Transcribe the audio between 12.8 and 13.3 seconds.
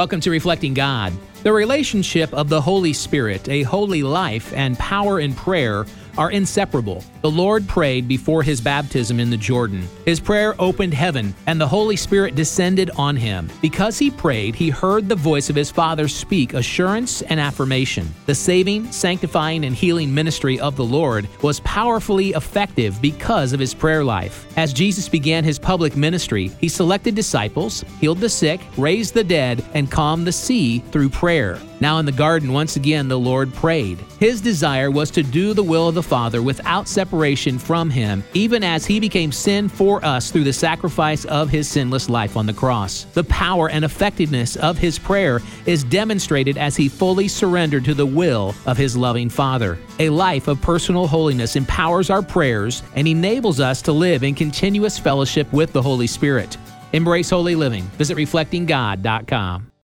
on